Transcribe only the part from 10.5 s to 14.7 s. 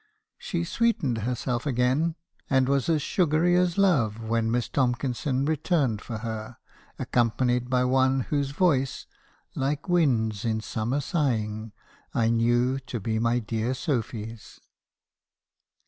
summer sighing,' I knew to be my dear Sophy's.